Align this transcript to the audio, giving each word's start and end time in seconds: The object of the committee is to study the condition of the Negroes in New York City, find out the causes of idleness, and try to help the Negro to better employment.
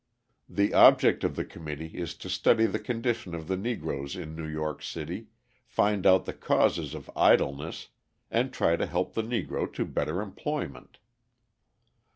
The 0.49 0.73
object 0.73 1.23
of 1.23 1.35
the 1.35 1.45
committee 1.45 1.89
is 1.95 2.15
to 2.15 2.27
study 2.27 2.65
the 2.65 2.79
condition 2.79 3.35
of 3.35 3.47
the 3.47 3.55
Negroes 3.55 4.15
in 4.15 4.35
New 4.35 4.47
York 4.47 4.81
City, 4.81 5.27
find 5.67 6.07
out 6.07 6.25
the 6.25 6.33
causes 6.33 6.95
of 6.95 7.07
idleness, 7.15 7.89
and 8.31 8.51
try 8.51 8.77
to 8.77 8.87
help 8.87 9.13
the 9.13 9.21
Negro 9.21 9.71
to 9.73 9.85
better 9.85 10.19
employment. 10.19 10.97